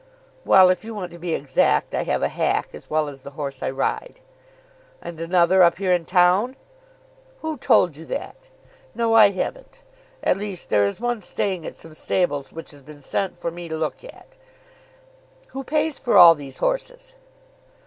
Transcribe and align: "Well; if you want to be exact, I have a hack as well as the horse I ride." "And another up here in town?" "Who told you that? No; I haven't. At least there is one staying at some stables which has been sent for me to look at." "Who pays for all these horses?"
"Well; 0.43 0.71
if 0.71 0.83
you 0.83 0.95
want 0.95 1.11
to 1.11 1.19
be 1.19 1.35
exact, 1.35 1.93
I 1.93 2.05
have 2.05 2.23
a 2.23 2.27
hack 2.27 2.69
as 2.73 2.89
well 2.89 3.07
as 3.07 3.21
the 3.21 3.29
horse 3.37 3.61
I 3.61 3.69
ride." 3.69 4.19
"And 4.99 5.19
another 5.19 5.61
up 5.61 5.77
here 5.77 5.93
in 5.93 6.05
town?" 6.05 6.55
"Who 7.41 7.55
told 7.55 7.95
you 7.95 8.05
that? 8.05 8.49
No; 8.95 9.13
I 9.13 9.29
haven't. 9.29 9.83
At 10.23 10.37
least 10.37 10.69
there 10.69 10.87
is 10.87 10.99
one 10.99 11.21
staying 11.21 11.67
at 11.67 11.75
some 11.77 11.93
stables 11.93 12.51
which 12.51 12.71
has 12.71 12.81
been 12.81 13.01
sent 13.01 13.37
for 13.37 13.51
me 13.51 13.69
to 13.69 13.77
look 13.77 14.03
at." 14.03 14.37
"Who 15.49 15.63
pays 15.63 15.99
for 15.99 16.17
all 16.17 16.33
these 16.33 16.57
horses?" 16.57 17.13